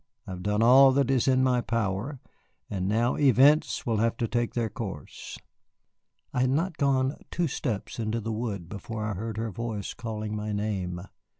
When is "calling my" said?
9.93-10.53